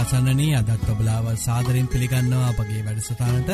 ඉතින් 0.00 0.22
අසන්නනී 0.22 0.54
අදත් 0.54 0.88
ඔබලාව 0.88 1.26
සාදරෙන් 1.36 1.86
පිළිගන්නවා 1.86 2.48
අපගේ 2.50 2.82
වැඩසටානට 2.84 3.50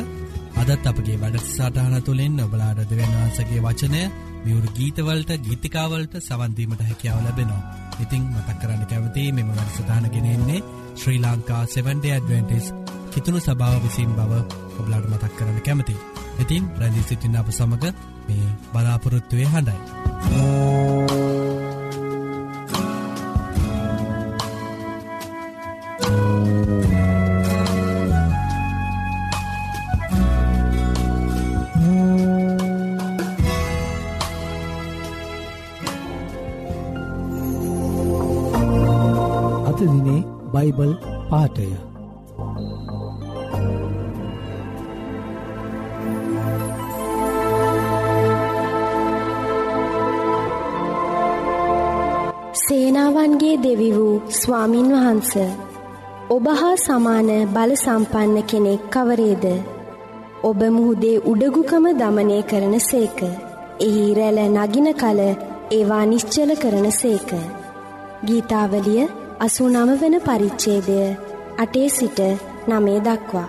අදත් 0.56 0.86
අපගේ 0.86 1.16
වැඩසාටහන 1.16 1.96
තුළින් 2.00 2.40
ඔබලාඩ 2.40 2.80
දෙවන්වහන්සගේ 2.82 3.60
වචනය 3.60 4.02
මියවරු 4.44 4.68
ගීතවලට 4.70 5.30
ගීතිකාවලට 5.40 6.14
සවන්දීමට 6.18 6.82
හැකියාව 6.82 7.18
ලැබෙනවා. 7.20 7.62
ඉතිං 7.98 8.22
මතක් 8.30 8.58
කරන්න 8.60 8.84
කැවති 8.84 9.32
මෙම 9.32 9.50
වැඩසටාන 9.50 10.06
ගෙනෙන්නේ 10.08 10.62
ශ්‍රී 10.94 11.18
ලංකා 11.20 11.62
7ඩ 11.66 12.06
ඇඩවෙන්ටිස් 12.08 12.72
කිතුුණු 13.10 13.40
සභාව 13.40 13.82
විසින් 13.82 14.12
බව 14.12 14.32
ඔබලාඩ 14.76 15.10
මතක් 15.10 15.32
කරන්න 15.34 15.60
කැමති. 15.62 15.96
ඉතින් 16.38 16.70
ප්‍රැදි 16.70 17.02
සිටින්න 17.02 17.36
අප 17.36 17.50
සමඟ 17.50 17.92
මේ 18.28 18.54
බලාපොරොත්තුවය 18.72 19.44
හඬයි. 19.46 21.05
බයිබල් 40.66 40.92
පාටය 41.30 41.66
සේනාවන්ගේ 52.60 53.56
දෙවි 53.56 53.90
වූ 53.96 54.14
ස්වාමින් 54.30 54.88
වහන්ස 54.94 55.32
ඔබ 56.30 56.46
හා 56.52 56.76
සමාන 56.76 57.30
බල 57.54 57.74
සම්පන්න 57.74 58.36
කෙනෙක් 58.42 58.82
කවරේද? 58.90 59.44
ඔබ 60.44 60.60
මුහුදේ 60.70 61.22
උඩගුකම 61.26 61.86
දමනය 61.92 62.40
කරන 62.42 62.74
සේක. 62.80 63.20
එහි 63.80 64.02
රැල 64.14 64.40
නගින 64.48 64.88
කල 64.94 65.20
ඒවා 65.70 66.04
නිශ්චල 66.04 66.50
කරන 66.54 66.90
සේක. 66.92 67.30
ගීතාවලිය 68.26 69.06
අසූ 69.38 69.68
නම 69.68 69.90
වන 70.00 70.14
පරිච්චේදය 70.20 70.98
අටේ 71.58 71.88
සිට 71.88 72.18
නමේ 72.66 73.00
දක්වා. 73.00 73.48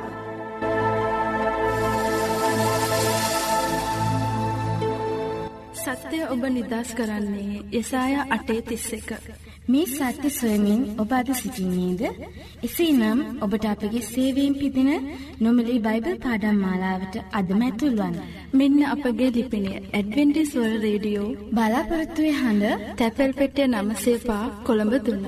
සත්‍යය 5.75 6.23
ඔබ 6.25 6.43
නිදස් 6.49 6.89
කරන්නේ 6.93 7.63
යසාය 7.71 8.13
අටේ 8.29 8.61
තිස්ස 8.61 8.89
එක. 8.93 9.09
මේ 9.67 9.85
සත්‍ය 9.87 10.29
සොයමින් 10.31 10.81
ඔබ 10.97 11.11
අද 11.11 11.29
සිසිින්නේද? 11.33 12.01
එසේ 12.63 12.91
නම් 12.93 13.19
ඔබට 13.41 13.65
අපගේ 13.65 14.01
සේවීම් 14.03 14.53
පිදින 14.53 14.91
නොමලි 15.39 15.75
බයිබල් 15.79 16.15
පාඩම් 16.17 16.57
මාලාවට 16.57 17.15
අදමැතුල්වන්. 17.31 18.15
මෙන්න 18.53 18.79
අපගේ 18.85 19.29
ලිපිනය 19.29 19.71
ඇඩවෙන්ටිස්වල් 19.73 20.73
රේඩියෝ 20.85 21.35
බලාපොරත්තුවේ 21.51 22.33
හඬ 22.33 22.85
තැපැල් 22.97 23.33
පෙටිය 23.33 23.67
නමසේපා 23.67 24.43
කොළඹ 24.65 24.93
දුන්න. 25.05 25.25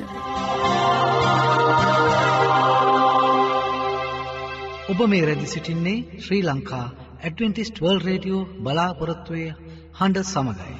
ඔබ 4.91 4.99
මේ 5.07 5.25
රැදි 5.25 5.47
සිටින්නේ 5.47 6.05
Sri 6.23 6.43
Lanka 6.43 6.85
Adventist 7.23 7.83
world 7.83 7.99
radio 8.01 8.47
බලාපොරොත්තුවය 8.63 9.45
හඬ 9.99 10.25
සමඟයි. 10.25 10.77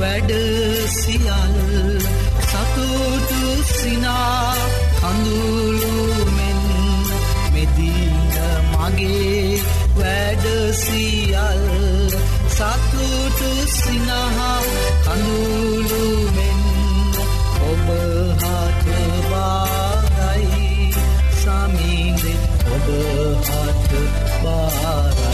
වැඩ 0.00 0.32
සියල් 0.90 2.00
සතුට 2.42 3.29
සිනා 3.80 4.54
කඳුළුමෙන් 4.96 6.60
මෙදින 7.52 8.14
මගේ 8.72 9.60
වැඩසිියල් 9.98 11.64
සතුටු 12.50 13.50
සිනහා 13.74 14.60
කඳුළුමෙන් 15.06 16.60
ඔබහටබාරයි 17.70 19.00
සමීනෙ 21.36 22.34
ඔබහට 22.74 23.92
බාරයි. 24.42 25.29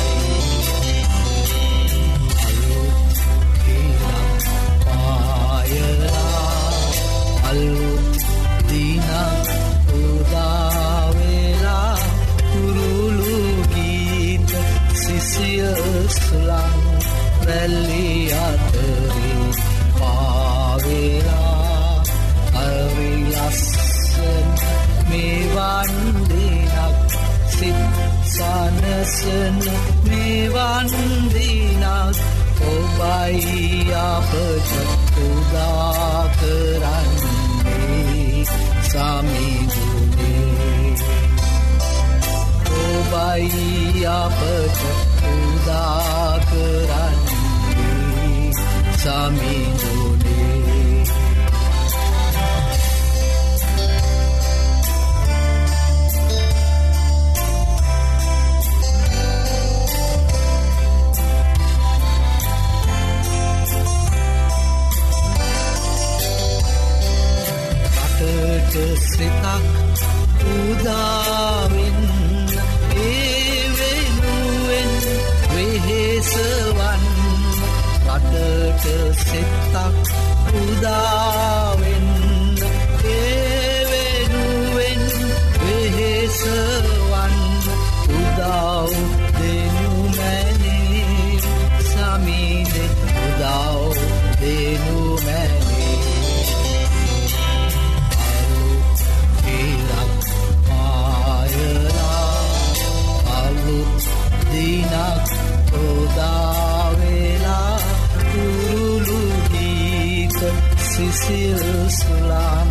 සිසිල් 110.97 111.91
සුලම් 111.91 112.69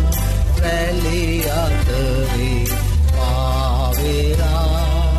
රැලි 0.60 1.44
අතරේ 1.56 2.64
පාවෙලා. 3.12 5.16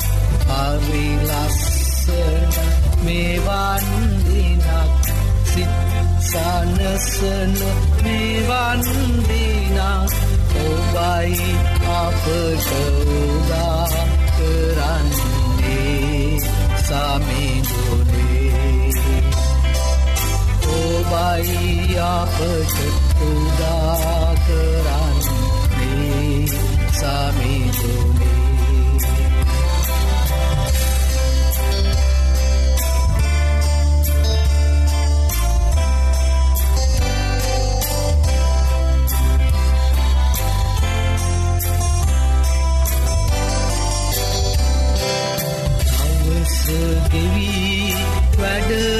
හරි 0.49 1.09
ලස්සන 1.27 2.51
මෙවන් 3.03 3.85
දිනක් 4.25 4.65
සිත් 5.45 5.69
සනසන 6.23 7.53
මෙවන් 8.03 8.81
දිනක් 9.23 10.11
ඔබයි 10.65 11.55
අපට 11.95 12.27
උදා 13.15 13.87
කරන්නේ 14.35 16.39
සමිඳුනේ 16.79 18.06
ඔබයි 21.09 21.97
අපට 21.97 22.75
උදා 23.21 24.35
කරන්නේ. 24.45 25.27
සමිඳුනේ 26.91 28.37
ගෙවී 47.11 47.93
වැඩවරන් 48.37 48.96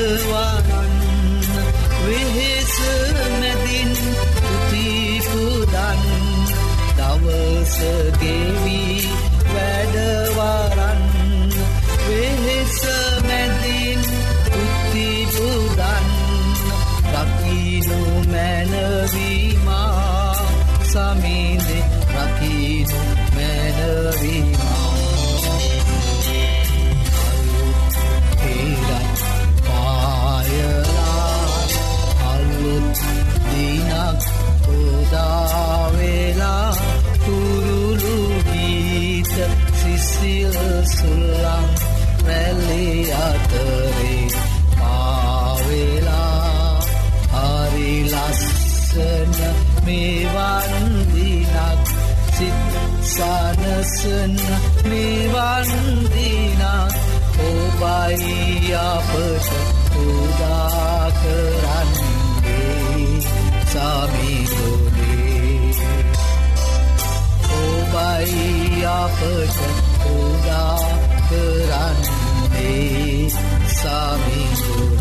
මෙවන් 49.88 50.84
දිනක් 51.14 51.88
සිත් 52.36 52.60
සනසන 53.08 54.36
මෙවන් 54.86 55.70
දිනක් 56.14 56.94
ඔබයි 57.40 58.74
අපට 58.74 59.48
උදා 59.98 61.12
කරන්නේ. 61.20 63.22
සමිතුනේ 63.72 65.72
ඔබයි 67.58 68.86
අපට 68.86 69.58
උදා 70.12 70.78
කරන්නේ. 71.30 73.30
සමිතුනේ 73.70 74.97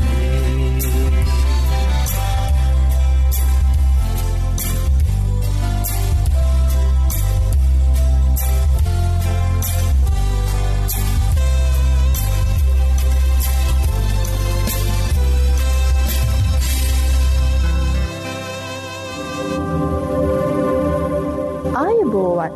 ආයුබෝවන් 22.06 22.52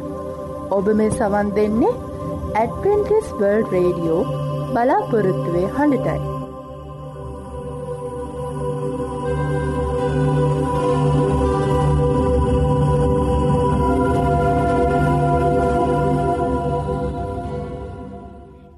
ඔබ 0.71 0.87
මේ 0.95 1.11
සවන් 1.11 1.49
දෙන්නේ 1.57 1.95
ඇඩවෙන්ටිස් 2.55 3.29
වර්ල්ඩ් 3.33 3.73
රේඩියෝ 3.75 4.23
බලාපොරොත්තුවේ 4.75 5.67
හඬටයි. 5.69 6.21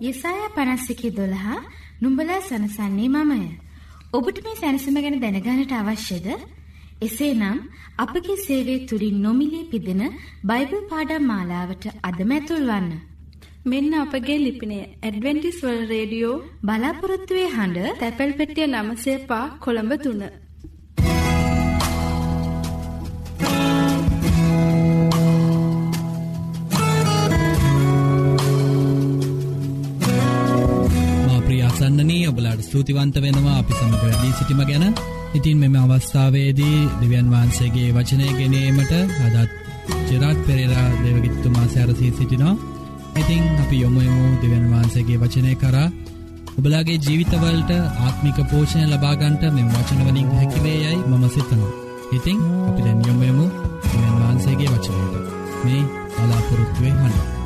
යෙසායා 0.00 0.54
පනස්සිකි 0.56 1.16
දොළහා 1.16 1.60
නුඹලා 2.02 2.40
සනසන්නේ 2.42 3.10
මමය. 3.10 3.42
ඔබට 4.12 4.42
මේ 4.44 4.56
සැනසම 4.56 4.96
ගැන 4.96 5.20
දැනගානට 5.20 5.72
අවශ්‍යද? 5.74 6.28
එසේනම් 7.02 7.58
අපගේ 7.98 8.36
සේවය 8.38 8.74
තුළින් 8.86 9.16
නොමිලේ 9.22 9.70
පිදෙන 9.70 10.02
බයිබල් 10.44 10.82
පාඩම් 10.90 11.24
මාලාවට 11.24 11.84
අදම 12.02 12.30
ඇතුල්වන්න. 12.32 12.92
මෙන්න 13.64 13.92
අපගේ 13.94 14.38
ලිපිනය 14.38 14.78
ඇඩවෙන්ටිස් 15.00 15.58
වල් 15.62 15.82
රේඩියෝ 15.88 16.36
බලාපොරොත්තුවේ 16.62 17.48
හඬ 17.48 17.98
තැපැල් 17.98 18.32
පෙටිය 18.34 18.66
නමසේ 18.68 19.18
පා 19.28 19.44
කොළඹ 19.60 19.92
තුන. 20.04 20.22
ප්‍රියාසන්නනී 31.46 32.22
ඔබලාට 32.28 32.62
ස්තුතිවන්ත 32.62 33.16
වෙනවා 33.22 33.56
අපි 33.58 33.72
සමඟ 33.72 34.00
වැඩී 34.02 34.32
සිටිම 34.32 34.62
ගැන 34.64 34.94
ඉතින් 35.34 35.58
මෙම 35.58 35.76
අවස්ථාවේදී 35.76 36.78
දෙවියන් 37.00 37.28
වහන්සේගේ 37.30 37.88
වචනය 37.92 38.28
ගෙනීමට 38.32 38.92
අදත් 39.26 39.50
ජෙරාට් 40.08 40.40
පෙරේරා 40.46 40.88
දෙවගිත්තුමා 41.00 41.66
සැරසී 41.68 42.12
සිටිනවා 42.12 42.56
ඉතිං 43.14 43.44
අපි 43.58 43.76
යොමුයමු 43.78 44.24
දෙවන් 44.40 44.64
වහන්සේගේ 44.70 45.18
වචනය 45.18 45.54
කරා 45.56 45.88
ඔබලාගේ 46.54 46.98
ජීවිතවලට 46.98 47.70
ආත්මික 48.00 48.38
පෝෂණය 48.46 48.84
ලබාගන්ට 48.86 49.42
මෙම 49.50 49.68
වචනවලින් 49.70 50.32
හැකිවේ 50.32 50.78
යයි 50.78 50.98
මම 51.02 51.24
සිතනවා. 51.28 51.72
ඉතිං 52.12 52.40
අපි 52.68 52.80
දැන් 52.80 53.00
යොමුයමු 53.02 53.46
දෙවන් 53.84 54.18
වහන්සේගේ 54.18 54.68
වචනයට 54.68 55.14
මේ 55.64 55.82
බලාපොරොත්තුවේ 56.16 56.94
හඬ. 56.94 57.41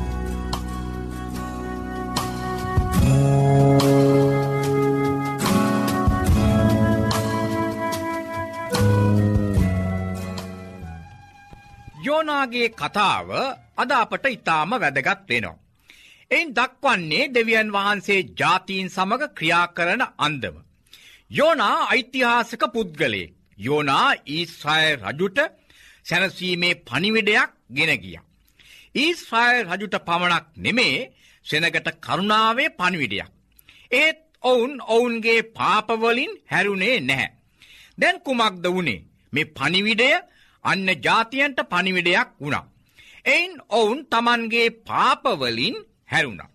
යෝනාගේ 12.47 12.69
කතාව 12.71 13.29
අද 13.75 13.91
අපට 13.93 14.25
ඉතාම 14.27 14.71
වැදගත් 14.73 15.21
වෙනවා. 15.29 15.57
එයින් 16.31 16.49
දක්වන්නේ 16.51 17.29
දෙවියන් 17.29 17.69
වහන්සේ 17.69 18.27
ජාතීන් 18.39 18.89
සමඟ 18.89 19.25
ක්‍රියා 19.29 19.67
කරන 19.67 20.03
අන්දම. 20.17 20.55
යෝනා 21.31 21.87
ඓතිහාසක 21.87 22.63
පුද්ගලේ 22.73 23.33
යෝනා 23.57 24.09
ඊස්්‍රය 24.27 24.85
රජුට 24.97 25.39
සැනසීමේ 26.05 26.79
පනිවිඩයක් 26.81 27.51
ගෙන 27.69 27.91
ගිය. 27.95 28.17
ඊස්්‍රය 28.95 29.55
රජුට 29.63 29.95
පමණක් 29.99 30.45
නෙමේ 30.57 31.09
සෙනගට 31.45 31.89
කරුණාවේ 31.97 32.69
පනිවිඩයක්. 32.71 33.31
ඒත් 33.93 34.19
ඔවුන් 34.43 34.73
ඔවුන්ගේ 34.87 35.41
පාපවලින් 35.49 36.31
හැරුණේ 36.45 36.97
නැහැ. 37.01 37.29
දැන් 37.97 38.17
කුමක්ද 38.19 38.65
වුණේ 38.67 39.05
මේ 39.33 39.51
පනිවිඩය 39.51 40.11
අන්න 40.67 40.87
ජාතියන්ට 40.97 41.59
පනිවිඩයක් 41.65 42.29
වුණා. 42.41 42.65
එයින් 43.25 43.53
ඔවුන් 43.71 43.99
තමන්ගේ 44.05 44.69
පාපවලින් 44.81 45.75
හැරුණා. 46.11 46.49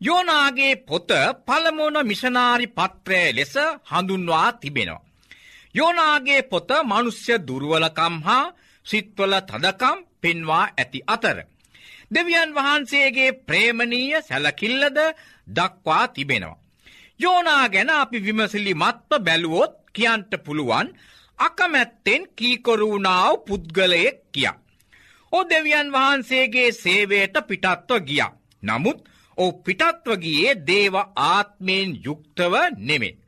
යෝනාගේ 0.00 0.74
පොත 0.78 1.10
පළමුුණ 1.46 1.98
මිෂනාරි 2.04 2.66
පත්‍රය 2.68 3.20
ලෙස 3.32 3.54
හඳුන්වා 3.84 4.48
තිබෙනවා. 4.54 5.06
යෝනාගේ 5.74 6.42
පොත 6.44 6.70
මනුස්්‍ය 6.84 7.34
දුරුවලකම් 7.48 8.14
හා 8.22 8.52
සිත්වල 8.86 9.34
තදකම් 9.40 9.98
පෙන්වා 10.20 10.64
ඇති 10.72 11.00
අතර. 11.06 11.38
දෙවියන් 12.10 12.54
වහන්සේගේ 12.56 13.36
ප්‍රේමණීය 13.40 14.22
සැලකිල්ලද 14.22 14.98
දක්වා 15.48 16.04
තිබෙනවා. 16.08 16.60
යෝනා 17.20 17.68
ගැන 17.68 17.90
අපි 17.92 18.18
විමසිලි 18.18 18.74
මත්ව 18.74 19.20
බැලුවොත් 19.20 19.74
කියන්ට 19.92 20.32
පුළුවන් 20.44 20.88
අකමැත්තෙන් 21.40 22.22
කීකොරුණාව 22.36 23.34
පුද්ගලයෙක් 23.46 24.18
කියා. 24.32 24.60
ඕ 25.32 25.44
දෙවියන් 25.44 25.88
වහන්සේගේ 25.92 26.70
සේවයට 26.74 27.36
පිටත්ව 27.48 28.00
ගිය. 28.02 28.22
නමුත් 28.62 28.98
ඕ 29.38 29.52
පිටත්ව 29.64 30.08
ගියේ 30.18 30.54
දේව 30.66 30.94
ආත්මයෙන් 31.24 31.90
යුක්තව 32.04 32.54
නෙමේ. 32.80 33.18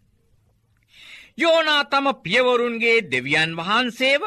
යෝනා 1.38 1.82
තම 1.84 2.06
පියවරුන්ගේ 2.24 2.98
දෙවියන් 3.10 3.56
වහන්සේව 3.56 4.22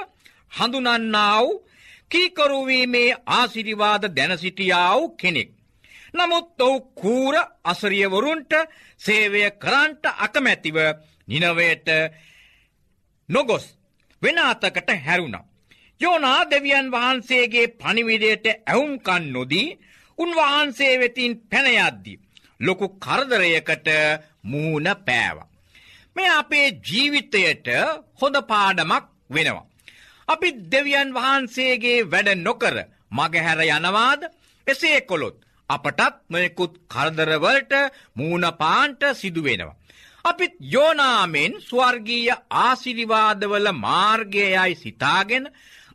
හඳුනන්නාව 0.51 1.45
කීකරුවීමේ 2.11 3.17
ආසිරිවාද 3.29 4.03
දැනසිටියාව 4.15 5.01
කෙනෙක්. 5.17 5.49
නමුත් 6.13 6.61
ඔවු 6.61 6.77
කූර 6.93 7.35
අසරියවරුන්ට 7.63 8.53
සේවය 9.01 9.41
කරන්ට 9.53 10.03
අකමැතිව 10.17 10.77
නිනවයට 11.27 11.87
නොගොස් 13.29 13.65
වෙන 14.21 14.37
අතකට 14.39 14.89
හැරුණා. 15.05 15.45
යෝනා 16.01 16.49
දෙවියන් 16.51 16.87
වහන්සේගේ 16.91 17.67
පනිවිඩයට 17.73 18.45
ඇවුම්කන් 18.51 19.25
නොදී 19.33 19.77
උන්වහන්සේ 20.17 20.93
වෙතින් 20.99 21.33
පැනයද්දි. 21.43 22.13
ලොකු 22.59 22.85
කරදරයකට 22.97 23.87
මූුණ 24.43 24.89
පෑව. 25.05 25.37
මේ 26.15 26.29
අපේ 26.31 26.67
ජීවිතයට 26.83 27.67
හොඳ 28.21 28.37
පාඩමක් 28.43 29.05
වෙනවා. 29.29 29.65
අපි 30.27 30.49
දෙවියන් 30.71 31.09
වහන්සේගේ 31.13 31.97
වැඩ 32.05 32.29
නොකර 32.37 32.75
මගහැර 33.11 33.59
යනවාද 33.67 34.21
එසේ 34.67 34.99
කොළොත් 35.01 35.37
අපටත් 35.69 36.15
නොයකුත් 36.29 36.73
කරදරවලට 36.87 37.73
මූුණපාන්ට 38.13 39.01
සිදුවෙනවා. 39.13 39.75
අපිත් 40.25 40.53
යෝනාමෙන් 40.71 41.53
ස්වර්ගීය 41.61 42.29
ආසිරිවාදවල 42.57 43.67
මාර්ගයයි 43.77 44.75
සිතාගෙන 44.75 45.45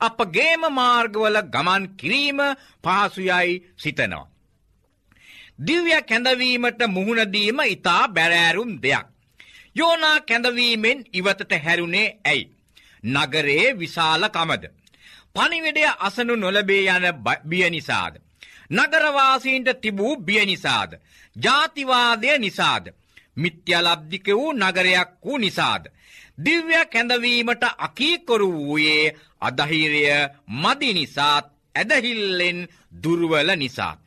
අපගේම 0.00 0.62
මාර්ගවල 0.72 1.38
ගමන් 1.46 1.84
කිරීම 1.96 2.40
පහසුයයි 2.84 3.56
සිතනවා. 3.76 4.28
දිව්‍ය 5.58 5.96
කැඳවීමට 6.02 6.80
මුහුණදීම 6.88 7.58
ඉතා 7.66 8.02
බැරෑරුම් 8.10 8.72
දෙයක්. 8.82 9.06
යෝනා 9.76 10.18
කැඳවීමෙන් 10.22 11.04
ඉවතට 11.12 11.52
හැරුණේ 11.58 12.08
ඇයි. 12.24 12.50
නගරේ 13.04 13.66
විශාල 13.74 14.22
කමද. 14.28 14.64
පනිවිඩය 15.34 15.84
අසනු 16.00 16.34
නොලබේ 16.36 16.84
යන 16.88 17.06
බිය 17.44 17.70
නිසාද. 17.70 18.14
නගරවාසීන්ට 18.70 19.68
තිබූ 19.82 20.16
බිය 20.18 20.46
නිසාද. 20.46 20.90
ජාතිවාදය 21.36 22.38
නිසාද. 22.38 22.84
මිත්‍යලබ්ධික 23.36 24.26
වූ 24.30 24.52
නගරයක් 24.54 25.10
වූ 25.24 25.38
නිසාද. 25.38 25.84
දිව්‍ය 26.38 26.74
කැඳවීමට 26.92 27.64
අකීකොරු 27.78 28.48
වූයේ 28.52 29.14
අදහිරය 29.40 30.04
මදි 30.62 30.90
නිසාත් 30.94 31.46
ඇදහිල්ලෙන් 31.74 32.68
දුර්වල 33.02 33.50
නිසාත්. 33.56 33.98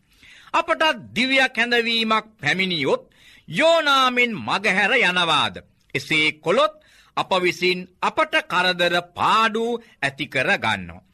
අපට 0.54 0.84
දිව්‍ය 1.16 1.38
කැඳවීමක් 1.50 2.26
පැමිණියොත් 2.42 3.04
යෝනාමෙන් 3.50 4.32
මගහැර 4.38 4.94
යනවාද. 5.02 5.56
එසේ 5.96 6.32
කොළොත් 6.34 6.74
අප 7.18 7.32
විසින් 7.42 7.80
අපට 8.02 8.34
කරදර 8.44 8.96
පාඩු 9.16 9.66
ඇතිකර 10.02 10.50
ගන්නවා. 10.58 11.06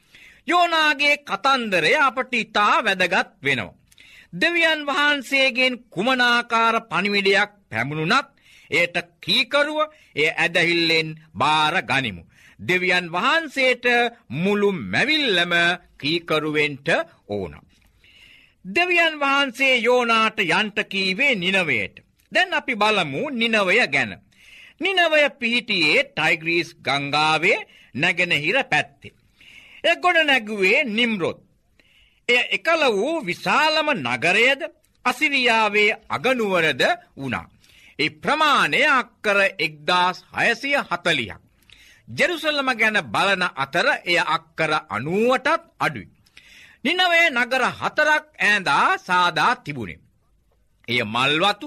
යෝනාගේ 0.46 1.16
කතන්දරය 1.18 1.92
අපට 1.98 2.32
ඉතා 2.34 2.84
වැදගත් 2.84 3.30
වෙනවා. 3.42 3.79
දෙවියන් 4.32 4.86
වහන්සේගෙන් 4.86 5.74
කුමනාකාර 5.90 6.74
පනිවිඩයක් 6.82 7.50
පැමුණුනත් 7.70 8.28
ඒට 8.70 8.96
කීකරුව 9.20 9.78
එය 10.14 10.28
ඇදහිල්ලෙන් 10.34 11.08
බාර 11.34 11.74
ගනිමු. 11.82 12.22
දෙවියන් 12.60 13.06
වහන්සේට 13.08 13.84
මුළු 14.28 14.72
මැවිල්ලම 14.72 15.52
කීකරුවෙන්ට 15.98 16.88
ඕන. 17.28 17.54
දෙවියන් 18.64 19.14
වහන්සේ 19.16 19.74
යෝනාට 19.78 20.38
යන්ටකීවේ 20.40 21.34
නිනවයට. 21.34 21.94
දැන් 22.32 22.54
අපි 22.54 22.74
බලමු 22.76 23.22
නිනවය 23.32 23.86
ගැන. 23.88 24.12
නිනවය 24.80 25.22
පිහිටියේ 25.32 26.04
ටයිග්‍රීස් 26.06 26.70
ගංගාවේ 26.76 27.66
නැගෙනහිර 27.94 28.58
පැත්තේ. 28.64 29.16
එ 29.84 29.96
ගොඩ 29.96 30.18
නැගුවේ 30.24 30.84
නිම්රොත්. 30.86 31.49
එය 32.30 32.38
එකල 32.50 32.82
වූ 32.92 33.16
විශාලම 33.22 33.88
නගරයද 33.96 34.60
අසිරියාවේ 35.04 35.90
අගනුවරද 36.08 36.82
වුණා. 37.16 37.46
ඒ 37.98 38.10
ප්‍රමාණය 38.16 38.80
අක්කර 38.92 39.38
එක්දාස් 39.58 40.16
හයසිය 40.34 40.76
හතලියක්. 40.80 41.40
ජෙරුසල්ලම 42.08 42.68
ගැන 42.74 42.98
බලන 43.06 43.42
අතර 43.56 43.86
එය 44.04 44.18
අක්කර 44.28 44.70
අනුවටත් 44.88 45.62
අඩුයි. 45.78 46.08
නිනවේ 46.84 47.26
නගර 47.30 47.64
හතරක් 47.72 48.24
ඈඳා 48.38 48.98
සාදා 48.98 49.52
තිබුණේ. 49.56 50.00
එය 50.88 51.00
මල්වතු 51.06 51.66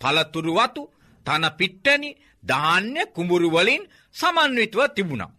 පලතුරුවතු 0.00 0.82
තන 1.26 1.44
පිට්ටනි 1.58 2.10
ධාන්‍ය 2.44 3.02
කුඹුරුවලින් 3.14 3.82
සමන්විතව 4.14 4.80
තිබුණා. 4.88 5.34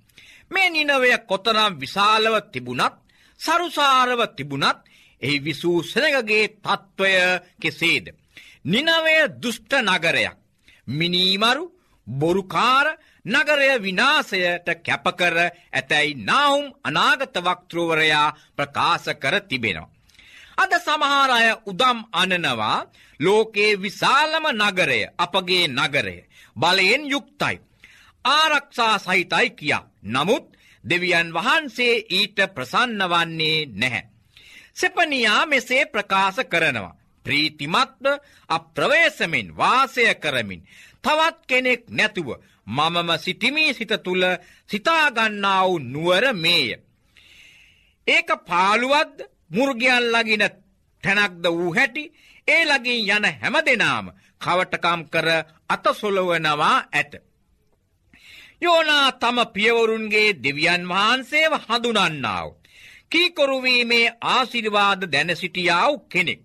මේ 0.52 0.70
නිනවය 0.70 1.10
කොතරම් 1.28 1.74
විශාලව 1.76 2.36
තිබුණත් 2.52 3.05
සරුසාරව 3.40 4.20
තිබුණත් 4.36 4.80
එහි 5.22 5.40
විසූ 5.40 5.84
සෙනගගේ 5.84 6.48
තත්ත්වය 6.58 7.14
කෙසේද. 7.58 8.06
නිනවය 8.66 9.16
දුෂ්ට 9.36 9.74
නගරයක්. 9.82 10.38
මිනීමරු 10.90 11.66
බොරුකාර 12.08 12.88
නගරය 13.26 13.70
විනාසයට 13.80 14.68
කැපකර 14.78 15.36
ඇතැයි 15.72 16.14
නාවුම් 16.22 16.66
අනාගත 16.84 17.36
වක්තෘවරයා 17.38 18.36
ප්‍රකාශ 18.56 19.10
කර 19.16 19.36
තිබෙනවා. 19.42 19.94
අද 20.58 20.72
සමහාරය 20.78 21.48
උදම් 21.66 22.00
අනනවා 22.14 22.86
ලෝකයේ 23.20 23.78
විශාලම 23.78 24.46
නගරය 24.54 25.02
අපගේ 25.18 25.68
නගරය 25.70 26.18
බලයෙන් 26.56 27.04
යුක්තයි. 27.06 27.56
ආරක්ෂා 28.26 28.96
සහිතයි 29.00 29.50
කියා. 29.52 29.88
නමුත් 30.06 30.46
දෙවියන් 30.86 31.34
වහන්සේ 31.34 31.96
ඊට 32.10 32.38
ප්‍රසන්න 32.56 33.02
වන්නේ 33.06 33.66
නැහැ. 33.74 34.04
සෙපනියා 34.74 35.46
මෙසේ 35.46 35.86
ප්‍රකාශ 35.86 36.42
කරනවා. 36.46 36.98
ප්‍රීතිමත්ව 37.26 38.06
අප්‍රවේශමෙන් 38.50 39.48
වාසය 39.58 40.04
කරමින් 40.16 40.62
තවත් 41.04 41.38
කෙනෙක් 41.48 41.84
නැතුව 41.90 42.30
මමම 42.68 43.10
සිටිමී 43.18 43.74
සිත 43.74 43.94
තුළ 44.04 44.24
සිතාගන්නාව 44.70 45.72
නුවර 45.84 46.26
මේය. 46.36 46.70
ඒක 48.08 48.30
පාළුවද්ද 48.48 49.18
මුර්ගයන් 49.50 50.06
ලගින 50.14 50.44
තැනක්ද 51.04 51.46
වූ 51.48 51.74
හැටි 51.74 52.04
ඒ 52.48 52.64
ලගින් 52.66 53.02
යන 53.08 53.26
හැම 53.34 53.56
දෙනාම 53.66 54.06
කවටකම් 54.42 55.02
කර 55.06 55.28
අතසොලවනවා 55.70 56.78
ඇත. 56.92 57.14
යෝනා 58.62 59.12
තම 59.14 59.38
පියවරුන්ගේ 59.54 60.30
දෙවියන් 60.44 60.84
වහන්සේව 60.88 61.54
හඳුනන්නාව. 61.60 62.50
කීකොරුවීමේ 63.12 64.16
ආසිරිවාද 64.28 65.02
දැන 65.12 65.32
සිටියාව 65.36 65.94
කෙනෙක්. 66.10 66.42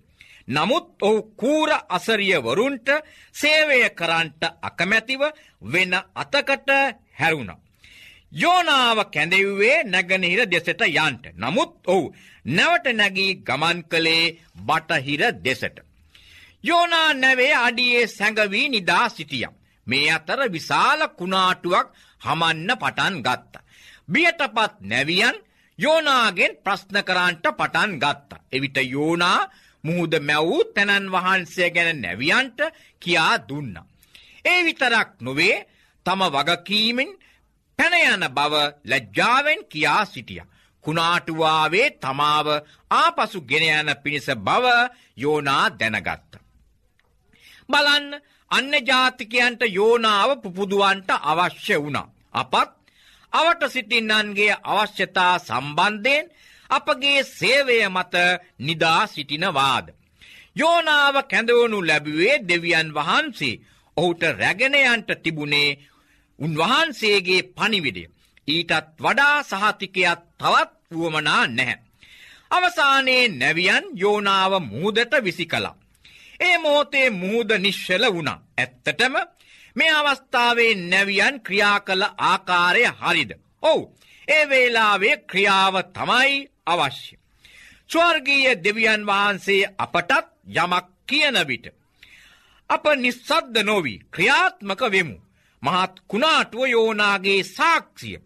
නමුත් 0.49 0.89
ඔහු 1.01 1.19
කූර 1.35 1.71
අසරියවරුන්ට 1.89 2.89
සේවය 3.35 3.81
කරන්ට 3.91 4.43
අකමැතිව 4.63 5.23
වෙන 5.63 5.93
අතකට 6.15 6.71
හැරුණ. 7.13 7.53
යෝනාව 8.33 8.99
කැඳෙව්වේ 9.07 9.85
නැගනහිර 9.85 10.41
දෙසට 10.47 10.83
යන්ට. 10.89 11.25
නමුත් 11.35 11.73
ඔහු 11.87 12.13
නැවට 12.47 12.87
නැගී 12.93 13.33
ගමන් 13.39 13.79
කළේ 13.85 14.37
බටහිර 14.59 15.23
දෙසට. 15.45 15.77
යෝනා 16.65 17.15
නැවේ 17.15 17.55
අඩියේ 17.57 18.07
සැඟවී 18.09 18.69
නිදා 18.69 19.09
සිටියම්. 19.09 19.60
මේ 19.87 20.11
අතර 20.11 20.41
විශාල 20.49 21.01
කුණාටුවක් 21.11 21.87
හමන්න 22.21 22.71
පටන් 22.77 23.17
ගත්ත. 23.23 23.55
බියටපත් 24.09 24.75
නැවියන් 24.83 25.37
යෝනාගෙන් 25.79 26.53
ප්‍රශ්න 26.65 26.97
කරන්ට 27.03 27.47
පටන් 27.53 27.93
ගත්ත. 27.99 28.31
එවිට 28.53 28.79
යෝනා 28.87 29.49
මුහුද 29.85 30.15
මැවූ 30.21 30.65
තැනන් 30.67 31.07
වහන්සේ 31.09 31.71
ගැන 31.71 32.03
නැවියන්ට 32.03 32.61
කියා 33.03 33.35
දුන්න. 33.49 33.75
ඒ 34.45 34.61
විතරක් 34.65 35.11
නොවේ 35.21 35.57
තම 36.07 36.21
වගකීමෙන් 36.29 37.11
පැනයන 37.79 38.25
බව 38.31 38.55
ලැජ්ජාවෙන් 38.85 39.61
කියා 39.65 40.05
සිටිය. 40.05 40.43
කුණාටුවාවේ 40.85 41.89
තමාව 41.93 42.49
ආපසු 42.93 43.39
ගෙනයන 43.43 43.89
පිණිස 44.03 44.29
බව 44.39 44.67
යෝනා 45.17 45.65
දැනගත්ත. 45.71 46.33
බලන්න 47.69 48.07
අන්න 48.51 48.73
ජාතිකයන්ට 48.83 49.63
යෝනාව 49.71 50.31
පුපුදුවන්ට 50.43 51.11
අවශ්‍ය 51.23 51.77
වුණා. 51.77 52.11
අපත් 52.35 52.71
අවට 53.33 53.63
සිටින්නන්ගේ 53.69 54.55
අවශ්‍යතා 54.67 55.35
සම්බන්ධයෙන් 55.39 56.31
අපගේ 56.71 57.21
සේවය 57.29 57.77
මත 57.89 58.15
නිදා 58.59 59.03
සිටිනවාද. 59.07 59.87
යෝනාව 60.57 61.17
කැඳවනු 61.25 61.79
ලැබුවේ 61.81 62.43
දෙවියන් 62.43 62.89
වහන්සේ 62.91 63.61
ඔහුට 63.97 64.23
රැගෙනයන්ට 64.35 65.11
තිබුණේ 65.23 65.79
උන්වහන්සේගේ 66.39 67.49
පනිවිඩය. 67.51 68.05
ඊටත් 68.49 68.87
වඩා 68.99 69.37
සහතිකයක් 69.43 70.21
තවත් 70.39 70.71
වුවමනා 70.93 71.45
නැහැ. 71.49 71.79
අවසානයේ 72.51 73.25
නැවියන් 73.31 73.85
යෝනාව 73.95 74.53
මුහදට 74.63 75.13
විසි 75.23 75.47
කලා. 75.47 75.80
ඒ 76.41 76.57
මෝතේ 76.59 77.09
මුහද 77.13 77.51
නිශ්ෂල 77.59 78.05
වුණා. 78.15 78.39
ඇත්තටම 78.59 79.15
මේ 79.77 79.93
අවස්ථාවේ 79.93 80.75
නැවියන් 80.75 81.37
ක්‍රියා 81.41 81.79
කළ 81.81 82.05
ආකාරය 82.21 82.85
හරිද. 83.01 83.31
ඔවු 83.63 83.83
ඒ 84.29 84.45
වේලාවේ 84.49 85.17
ක්‍රියාව 85.31 85.75
තමයි 85.95 86.37
අවශ්‍ය. 86.67 87.15
ස්වර්ගීය 87.91 88.55
දෙවියන් 88.65 89.07
වහන්සේ 89.07 89.63
අපටත් 89.79 90.11
යමක් 90.57 90.87
කියන 91.07 91.37
විට. 91.49 91.67
අප 92.71 92.85
නිස්සද්ද 92.97 93.55
නොවී 93.65 94.03
ක්‍රියාත්මක 94.11 94.81
වෙමු. 94.93 95.17
මහත් 95.63 95.95
කුණාටුව 96.09 96.63
යෝනාගේ 96.67 97.43
සාක්ෂිය. 97.47 98.19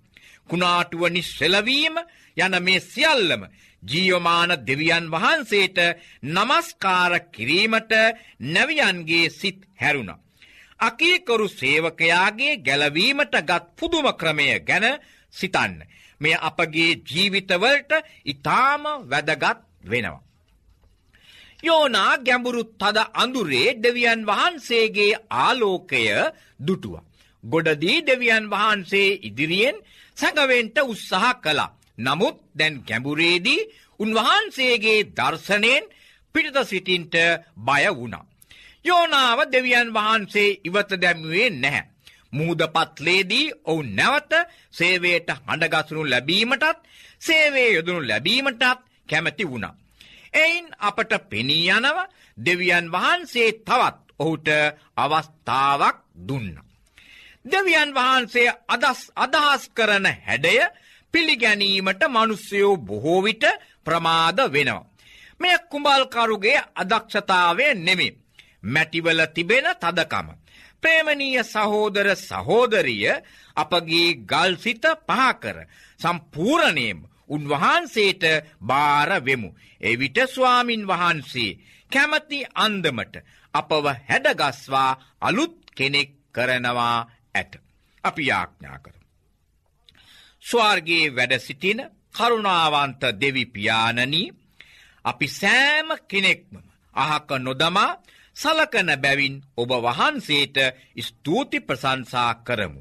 කුණාටුව 0.48 1.02
නිශ්සෙලවීම 1.08 1.96
යන 2.36 2.54
මේ 2.62 2.80
සියල්ලම 2.82 3.42
ජීවමාන 3.84 4.50
දෙවියන් 4.66 5.06
වහන්සේට 5.10 5.78
නමස්කාර 6.24 7.12
කිරීමට 7.28 7.92
නැවියන්ගේ 8.46 9.30
සිත් 9.30 9.60
හැරුණ. 9.76 10.10
අකීකරු 10.80 11.48
සේවකයාගේ 11.50 12.54
ගැලවීමට 12.58 13.34
ගත් 13.42 13.64
පුදුම 13.76 14.06
ක්‍රමය 14.12 14.48
ගැන 14.60 14.86
සිතන්න. 15.34 15.74
මෙය 16.20 16.34
අපගේ 16.40 17.00
ජීවිතවලට 17.04 17.92
ඉතාම 18.24 18.82
වැදගත් 19.04 19.58
වෙනවා. 19.84 20.24
යෝනා 21.62 22.12
ගැඹුරු 22.18 22.62
තද 22.74 22.98
අඳුරේ 23.14 23.68
දෙවියන් 23.76 24.20
වහන්සේගේ 24.26 25.20
ආලෝකය 25.38 26.04
දුටුව. 26.60 26.94
ගොඩදී 27.44 27.98
දෙවියන් 28.02 28.44
වහන්සේ 28.50 29.18
ඉදිරියෙන් 29.22 29.76
සැඟවෙන්ට 30.16 30.76
උත්සාහ 30.84 31.34
කළා. 31.36 31.74
නමුත් 31.98 32.36
දැන් 32.54 32.74
ගැඹුරේදී 32.88 33.66
උන්වහන්සේගේ 34.00 35.00
දර්ශනයෙන් 35.12 35.84
පිටත 36.34 36.56
සිටින්ට 36.64 37.14
බය 37.58 37.84
වුණා. 37.90 38.24
යෝනාව 38.84 39.38
දෙවියන් 39.46 39.88
වහන්සේ 39.90 40.58
ඉවත 40.64 40.90
දැම්වේ 40.96 41.50
නැහැ. 41.52 41.84
මුහදපත්ලේදී 42.32 43.46
ඔවු 43.64 43.82
නැවත 43.90 44.32
සේවයට 44.70 45.28
හඬගසනු 45.38 46.02
ලැබීමටත් 46.04 46.78
සේවේ 47.18 47.68
යොදනු 47.70 48.00
ලැබීමටත් 48.02 48.62
කැමැති 49.08 49.44
වුණා. 49.44 49.74
එයින් 50.34 50.66
අපට 50.80 51.12
පෙනී 51.30 51.70
යනව 51.70 51.98
දෙවියන් 52.38 52.86
වහන්සේ 52.92 53.50
තවත් 53.60 54.04
ඔහුට 54.18 54.48
අවස්ථාවක් 54.96 55.96
දුන්න. 56.28 56.50
දෙවියන් 57.44 57.90
වහන්සේ 57.92 58.48
අදස් 58.68 59.00
අදහස් 59.16 59.62
කරන 59.70 60.06
හැඩය 60.26 60.56
පිළිගැනීමට 61.14 62.02
මනුස්සයෝ 62.08 62.76
බොහෝවිට 62.78 63.44
ප්‍රමාද 63.84 64.38
වෙනවා. 64.48 64.84
මෙය 65.40 65.56
කුඹල්කරුගේ 65.70 66.58
අදක්ෂතාවය 66.74 67.66
නෙමේ. 67.76 68.16
මැටිවල 68.64 69.20
තිබෙන 69.28 69.66
තදකම. 69.74 70.28
ප්‍රේමණීය 70.82 71.44
සහෝදර 71.44 72.08
සහෝදරිය 72.18 73.12
අපගේ 73.56 74.08
ගල්සිත 74.24 74.84
පහකර 75.08 75.58
සම්පූරණයම 76.00 76.98
උන්වහන්සේට 77.28 78.24
භාරවෙමු. 78.62 79.50
එවිට 79.80 80.18
ස්වාමින් 80.26 80.82
වහන්සේ 80.86 81.58
කැමති 81.90 82.38
අන්දමට 82.56 83.14
අපව 83.54 83.86
හැඩගස්වා 84.08 84.90
අලුත් 85.20 85.56
කෙනෙක් 85.76 86.10
කරනවා 86.32 86.98
ඇත. 87.34 87.52
අපි 88.04 88.22
යාඥා 88.26 88.78
කර. 88.78 88.94
ස්වාර්ගේ 90.44 91.04
වැඩ 91.16 91.34
සිටින 91.38 91.80
කරුණාවන්ත 92.14 93.02
දෙවිපානනී 93.14 94.34
අපි 95.04 95.26
සෑම 95.30 95.88
කෙනෙක්ම 96.08 96.52
අහක 96.96 97.30
නොදමා 97.38 97.90
සලකන 98.36 98.90
බැවින් 98.96 99.34
ඔබ 99.56 99.70
වහන්සේට 99.78 100.56
ස්තුති 101.00 101.58
ප්‍රසංසා 101.60 102.32
කරමු. 102.36 102.80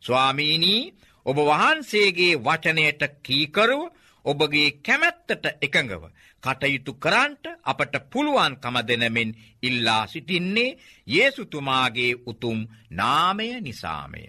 ස්වාමීනී 0.00 0.82
ඔබ 1.26 1.38
වහන්සේගේ 1.40 2.34
වචනයට 2.38 3.02
කීකරුව 3.22 3.82
ඔබගේ 4.24 4.68
කැමැත්තට 4.78 5.44
එකඟව 5.58 6.02
කටයුතු 6.42 6.92
කරන්ට 6.94 7.44
අපට 7.64 7.94
පුළුවන්කම 8.10 8.76
දෙනමෙන් 8.82 9.30
ඉල්ලා 9.62 10.06
සිටින්නේ 10.06 10.76
ඒසුතුමාගේ 11.06 12.12
උතුම් 12.26 12.58
නාමය 12.90 13.48
නිසාමය. 13.60 14.22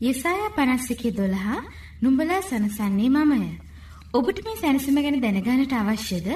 යෙසාය 0.00 0.42
පනස්සිකි 0.50 1.10
දොළහා 1.12 1.62
නුඹලා 2.02 2.40
සනසන්නේ 2.42 3.10
මමය. 3.10 3.50
ඔබට 4.14 4.38
මේ 4.44 4.56
සැනසම 4.56 4.98
ගැන 5.04 5.20
දැනගානට 5.20 5.72
අවශ්‍යද? 5.74 6.28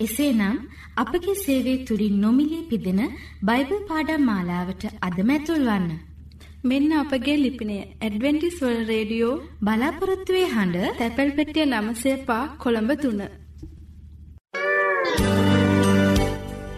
එසේනම් 0.00 0.56
අපගේ 0.96 1.34
සේවයේ 1.36 1.84
තුලින් 1.86 2.16
නොමිලේ 2.20 2.68
පිදෙන 2.70 3.00
බයිබල් 3.42 3.80
පාඩම් 3.90 4.22
මාලාවට 4.24 4.84
අදම 5.00 5.30
ඇතුල් 5.30 5.64
වන්න. 5.68 5.88
මෙන්න 6.64 6.92
අපගේ 6.94 7.36
ලිපිනය 7.36 7.76
ඇඩ්වෙන්ටිස් 7.78 8.56
වර්ල්ඩ් 8.62 8.88
රේඩියෝ 8.88 9.34
බලාපොරොත්තු 9.60 10.36
වේ 10.36 10.48
හඬ 10.54 10.96
තැපැල් 11.00 11.32
පෙට්ටිය 11.38 11.66
900 11.66 12.38
කොළඹ 12.62 12.92
3. 12.98 13.28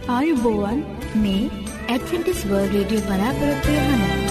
ආයුබෝවන් 0.09 0.81
මේ 1.23 1.45
ඇඩ්වෙන්ටිස් 1.89 2.43
වර්ල්ඩ් 2.51 2.75
රේඩියෝ 2.75 3.07
බලාපොරොත්තු 3.09 3.71
වේ 3.71 3.87
හඬ. 3.87 4.28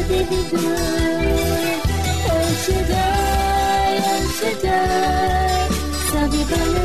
Devi 0.08 1.09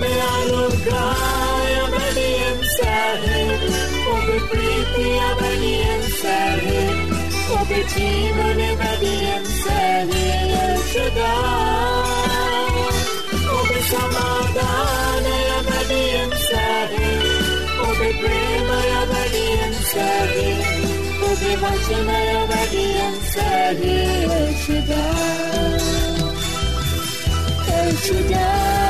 بعلوكا 0.00 1.04
يا 1.74 1.84
بني 1.94 2.30
امساهم 2.52 3.60
وببريتي 4.08 5.08
يا 5.16 5.30
بني 5.40 5.74
امساهم 5.94 6.96
وبتيمون 7.50 8.58
يا 8.60 8.74
بني 8.74 9.16
امساهم 9.36 10.10
يرشدان 10.54 11.90
وبسمادان 13.54 15.24
يا 15.24 15.58
بني 15.68 16.04
امساهم 16.24 17.20
وببريما 17.80 18.78
يا 18.92 19.02
بني 19.12 19.46
امساهم 19.66 20.60
وبمشنا 21.22 22.18
يا 22.24 22.40
بني 22.44 22.86
امساهم 23.08 23.82
يرشدان 24.22 25.80
يرشدان 27.68 28.89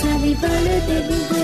Savi 0.00 0.32
Balu 0.42 0.76
Devi 0.86 1.39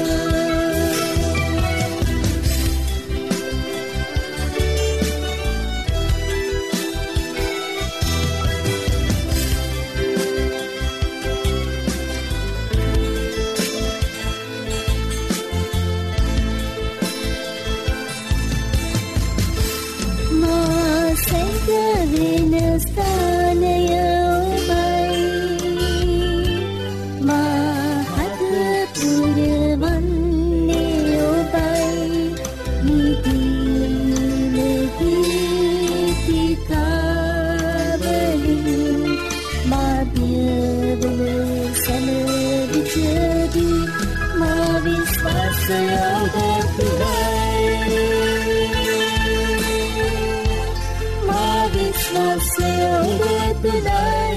visvasyone 52.87 53.55
tunai 53.63 54.37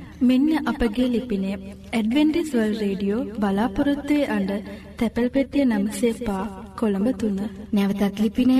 මෙන්න 0.21 0.49
අපගේ 0.71 1.07
ලිපිනේ 1.13 1.55
ඇඩවෙන්ටිස් 1.91 2.49
වර්ල් 2.53 2.73
රේඩියෝ 2.81 3.21
බලාපොරොත්තුවේ 3.41 4.25
අඩ 4.35 4.51
තැපැල් 4.99 5.29
පෙටිය 5.35 5.63
නම්සේ 5.65 6.11
පා 6.27 6.43
කොළඹ 6.79 7.07
තුන්න. 7.21 7.39
නැවතත් 7.73 8.19
ලිපිනය 8.23 8.57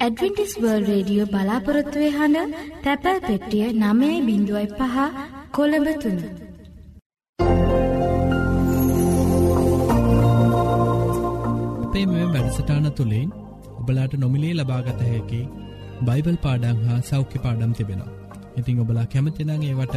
ඇඩවෙන්ටිස් 0.00 0.54
වර්ල් 0.62 0.86
රේඩියෝ 0.90 1.26
බලාපොරොත්තුවේ 1.26 2.12
හඬ 2.18 2.54
තැපැල් 2.84 3.20
පෙට්ටිය 3.26 3.66
නමයයි 3.74 4.24
බිඳුවයි 4.28 4.66
පහ 4.78 4.96
කොළඹ 5.56 5.88
තුන්න. 6.02 6.20
අපේ 11.84 12.06
මෙ 12.06 12.22
වැඩසටාන 12.34 12.88
තුළින් 12.92 13.28
ඔබලාට 13.80 14.14
නොමිලේ 14.16 14.54
ලබාගත 14.54 15.00
හැකි 15.02 15.42
බයිබල් 16.06 16.38
පාඩං 16.46 16.80
හා 16.86 17.00
සෞඛ්‍ය 17.10 17.38
පාඩම් 17.44 17.76
තිබෙනවා. 17.78 18.14
ඉතිං 18.58 18.80
ඔබලා 18.82 19.06
කැමතිනං 19.12 19.54
ඒවට 19.62 19.96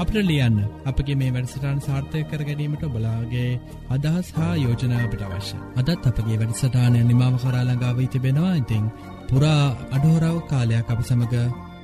අපට 0.00 0.16
ලියන්න. 0.22 0.58
අපගේ 0.84 1.16
මේ 1.16 1.30
වැඩසටාන් 1.30 1.80
සාර්ථය 1.80 2.20
කර 2.24 2.42
ගැනීමට 2.42 2.84
බලාගේ 2.88 3.48
අදහස් 3.90 4.28
හා 4.32 4.52
යෝජනා 4.56 5.00
අපට 5.00 5.24
අවශ්‍ය. 5.28 5.56
අදත් 5.76 6.06
අපගේ 6.10 6.38
වැඩසටානය 6.38 7.00
නිමාව 7.04 7.34
කරාලඟාව 7.42 7.98
තිබෙනවා 8.08 8.54
ඉතිං 8.56 8.84
පුරා 9.28 9.64
අඩහෝරාව 9.90 10.38
කාලයක් 10.46 10.88
අප 10.88 11.02
සමඟ 11.02 11.36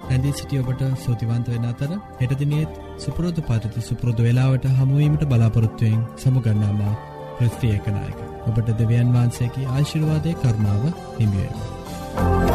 රැඳී 0.05 0.35
සිටිය 0.35 0.63
ඔබට 0.63 0.83
සෝතිවන්ත 0.99 1.49
වෙන 1.49 1.67
අතර 1.67 1.93
හෙටදිනෙත් 2.21 2.81
සුපුරෝධ 2.99 3.43
පරිති 3.45 3.81
සුපුරෝධ 3.83 4.23
වෙලාවට 4.23 4.67
හමුවීමට 4.75 5.25
බලාපොරොත්තුවයෙන් 5.27 6.03
සමුගන්නාම 6.17 6.83
ප්‍රස්ත්‍රියකනායක 7.37 8.21
ඔබට 8.47 8.77
දෙවියන් 8.77 9.15
වහන්සේකි 9.15 9.71
ආශිර්වාදය 9.71 10.37
කරුණාව 10.37 10.85
හිමිුවෙන්. 11.17 12.46